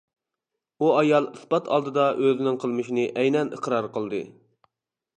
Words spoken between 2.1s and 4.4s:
ئۆزىنىڭ قىلمىشىنى ئەينەن ئىقرار قىلدى.